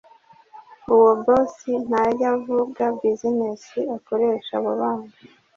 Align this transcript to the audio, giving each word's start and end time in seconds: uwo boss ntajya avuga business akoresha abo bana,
uwo 0.93 1.09
boss 1.23 1.55
ntajya 1.87 2.27
avuga 2.35 2.83
business 3.01 3.63
akoresha 3.95 4.51
abo 4.59 4.71
bana, 4.79 5.11